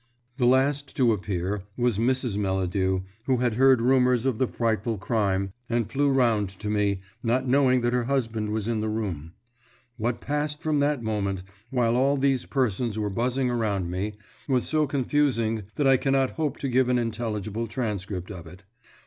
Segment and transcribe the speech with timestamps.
[0.37, 2.35] The last to appear was Mrs.
[2.35, 7.01] Melladew, who had heard rumours of the frightful crime, and who flew round to me,
[7.21, 9.33] not knowing that her husband was in the room.
[9.97, 14.15] What passed from that moment, while all these persons were buzzing around me,
[14.47, 18.63] was so confusing that I cannot hope to give an intelligible transcript of it.